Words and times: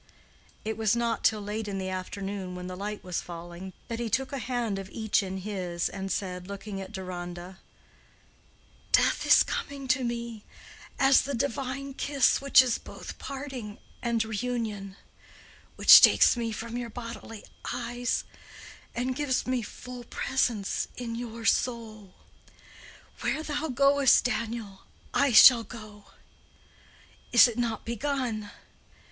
It 0.65 0.77
was 0.77 0.95
not 0.95 1.23
till 1.23 1.41
late 1.41 1.67
in 1.67 1.77
the 1.77 1.89
afternoon, 1.89 2.55
when 2.55 2.65
the 2.65 2.75
light 2.75 3.03
was 3.03 3.21
falling, 3.21 3.71
that 3.87 3.99
he 3.99 4.09
took 4.09 4.31
a 4.33 4.39
hand 4.39 4.79
of 4.79 4.89
each 4.89 5.21
in 5.21 5.37
his 5.37 5.89
and 5.89 6.11
said, 6.11 6.47
looking 6.47 6.81
at 6.81 6.91
Deronda, 6.91 7.59
"Death 8.91 9.27
is 9.27 9.43
coming 9.43 9.87
to 9.89 10.03
me 10.03 10.43
as 10.97 11.21
the 11.21 11.35
divine 11.35 11.93
kiss 11.93 12.41
which 12.41 12.63
is 12.63 12.79
both 12.79 13.19
parting 13.19 13.77
and 14.01 14.25
reunion—which 14.25 16.01
takes 16.01 16.35
me 16.35 16.51
from 16.51 16.77
your 16.77 16.89
bodily 16.89 17.43
eyes 17.71 18.23
and 18.95 19.15
gives 19.15 19.45
me 19.45 19.61
full 19.61 20.03
presence 20.05 20.87
in 20.97 21.13
your 21.13 21.45
soul. 21.45 22.15
Where 23.19 23.43
thou 23.43 23.67
goest, 23.67 24.23
Daniel, 24.23 24.81
I 25.13 25.31
shall 25.31 25.63
go. 25.63 26.05
Is 27.31 27.47
it 27.47 27.59
not 27.59 27.85
begun? 27.85 28.49